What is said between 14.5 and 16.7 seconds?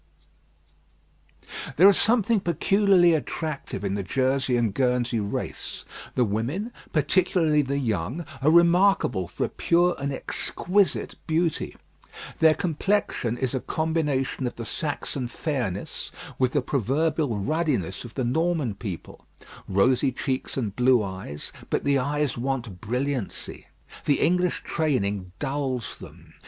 the Saxon fairness, with the